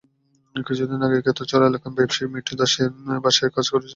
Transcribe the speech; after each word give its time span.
কিছুদিন 0.55 0.99
আগে 1.07 1.17
ক্ষেতচর 1.25 1.61
এলাকার 1.63 1.95
ব্যবসায়ী 1.97 2.27
মিঠু 2.33 2.53
দাশের 2.59 2.89
বাসায় 3.23 3.51
কাজ 3.55 3.65
করেছিল 3.67 3.79
তারা। 3.79 3.89